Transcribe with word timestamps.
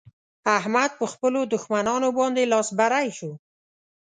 احمد 0.57 0.91
په 0.99 1.05
خپلو 1.13 1.39
دښمانانو 1.53 2.07
باندې 2.19 2.49
لاس 2.51 2.67
بری 2.79 3.09
شو. 3.17 3.31